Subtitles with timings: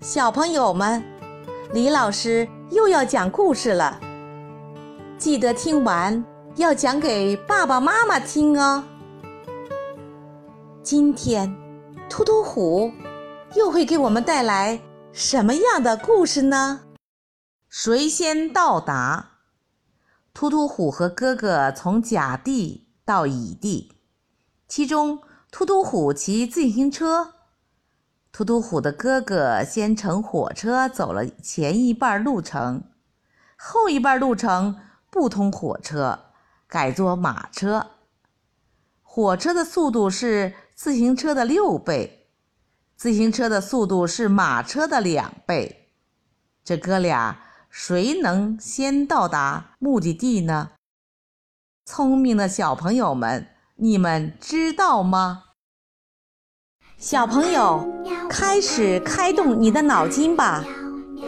[0.00, 1.02] 小朋友们，
[1.72, 3.98] 李老师又要讲故事了，
[5.16, 6.22] 记得听完
[6.56, 8.84] 要讲给爸爸妈妈听哦。
[10.82, 11.56] 今天，
[12.10, 12.92] 突突虎
[13.54, 14.78] 又会给我们带来
[15.12, 16.82] 什么样的故事呢？
[17.70, 19.30] 谁先到达？
[20.34, 23.92] 突突虎和哥哥从甲地到乙地，
[24.68, 25.20] 其中
[25.50, 27.32] 突突虎骑自行车。
[28.36, 32.82] 突突虎的哥哥先乘火车走了前一半路程，
[33.56, 36.18] 后一半路程不通火车，
[36.68, 37.92] 改坐马车。
[39.02, 42.28] 火车的速度是自行车的六倍，
[42.94, 45.94] 自行车的速度是马车的两倍。
[46.62, 50.72] 这哥俩谁能先到达目的地呢？
[51.86, 55.44] 聪明的小朋友们，你们知道吗？
[56.98, 57.86] 小朋友，
[58.28, 60.62] 开始开动你的脑筋吧！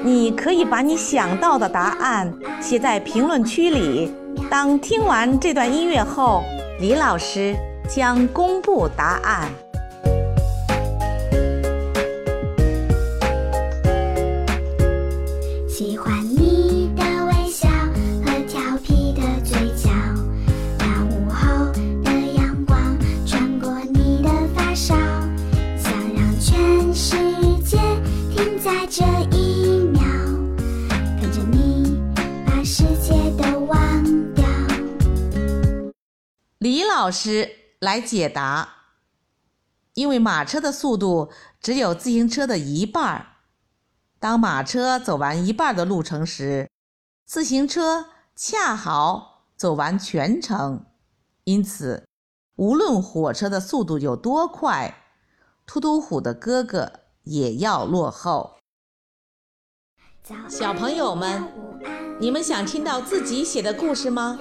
[0.03, 4.13] 你可以把你想到的答案写在评论区里。
[4.51, 6.43] 当听完这段音乐后，
[6.81, 7.57] 李老师
[7.89, 9.49] 将公布答案。
[15.69, 16.58] 喜欢你
[28.91, 29.05] 这
[29.37, 30.01] 一秒，
[31.21, 32.01] 跟着你
[32.47, 34.47] 把世界都忘掉。
[36.57, 38.77] 李老师来解答。
[39.93, 41.31] 因为马车的速度
[41.61, 43.27] 只有自行车的一半儿，
[44.19, 46.71] 当马车走完一半的路程时，
[47.27, 50.87] 自行车恰好走完全程。
[51.45, 52.07] 因此，
[52.57, 54.95] 无论火车的速度有多快，
[55.67, 56.91] 突突虎的哥哥
[57.25, 58.58] 也要落后。
[60.49, 61.43] 小朋友们
[62.21, 64.39] 你们想听到自己写的故事吗？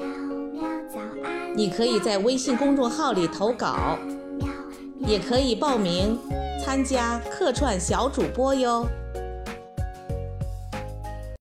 [1.55, 3.97] 你可以在微信公众号里投稿，
[4.99, 6.19] 也可以报名
[6.63, 8.85] 参加客串小主播哟。